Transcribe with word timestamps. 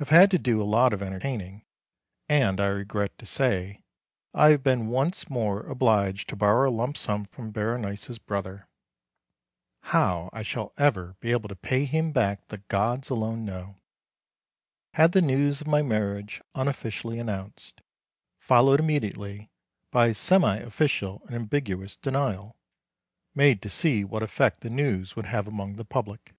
Have 0.00 0.08
had 0.08 0.32
to 0.32 0.36
do 0.38 0.60
a 0.60 0.64
lot 0.66 0.92
of 0.92 1.00
entertaining, 1.00 1.64
and 2.28 2.60
I 2.60 2.66
regret 2.66 3.16
to 3.18 3.24
say 3.24 3.84
I 4.34 4.48
have 4.48 4.64
been 4.64 4.88
once 4.88 5.30
more 5.30 5.60
obliged 5.64 6.28
to 6.30 6.34
borrow 6.34 6.68
a 6.68 6.72
lump 6.74 6.96
sum 6.96 7.24
from 7.26 7.52
Berenice's 7.52 8.18
brother. 8.18 8.66
How 9.82 10.28
I 10.32 10.42
shall 10.42 10.72
ever 10.76 11.14
be 11.20 11.30
able 11.30 11.48
to 11.48 11.54
pay 11.54 11.84
him 11.84 12.10
back 12.10 12.48
the 12.48 12.58
gods 12.66 13.10
alone 13.10 13.44
know! 13.44 13.76
Had 14.94 15.12
the 15.12 15.22
news 15.22 15.60
of 15.60 15.68
my 15.68 15.82
marriage 15.82 16.42
unofficially 16.56 17.20
announced, 17.20 17.80
followed 18.40 18.80
immediately 18.80 19.50
by 19.92 20.08
a 20.08 20.14
semi 20.14 20.56
official 20.58 21.22
and 21.26 21.36
ambiguous 21.36 21.94
denial, 21.94 22.56
made 23.36 23.62
to 23.62 23.68
see 23.68 24.02
what 24.02 24.24
effect 24.24 24.62
the 24.62 24.68
news 24.70 25.14
would 25.14 25.26
have 25.26 25.46
among 25.46 25.76
the 25.76 25.84
public. 25.84 26.34